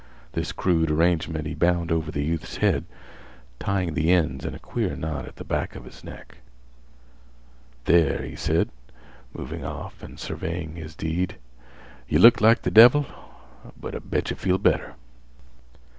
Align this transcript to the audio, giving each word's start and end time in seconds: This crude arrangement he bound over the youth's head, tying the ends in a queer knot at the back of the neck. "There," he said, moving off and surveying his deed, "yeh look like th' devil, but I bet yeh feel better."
This 0.31 0.51
crude 0.51 0.89
arrangement 0.89 1.45
he 1.45 1.53
bound 1.53 1.91
over 1.91 2.09
the 2.09 2.23
youth's 2.23 2.57
head, 2.57 2.85
tying 3.59 3.93
the 3.93 4.11
ends 4.11 4.43
in 4.45 4.55
a 4.55 4.57
queer 4.57 4.95
knot 4.95 5.27
at 5.27 5.35
the 5.35 5.43
back 5.43 5.75
of 5.75 5.83
the 5.83 6.09
neck. 6.09 6.37
"There," 7.85 8.23
he 8.23 8.35
said, 8.35 8.69
moving 9.31 9.63
off 9.63 10.01
and 10.01 10.19
surveying 10.19 10.75
his 10.75 10.95
deed, 10.95 11.35
"yeh 12.09 12.17
look 12.17 12.41
like 12.41 12.63
th' 12.63 12.73
devil, 12.73 13.05
but 13.79 13.93
I 13.93 13.99
bet 13.99 14.31
yeh 14.31 14.37
feel 14.37 14.57
better." 14.57 14.95